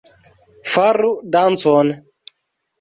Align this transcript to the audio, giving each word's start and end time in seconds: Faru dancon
Faru 0.71 1.11
dancon 1.33 1.95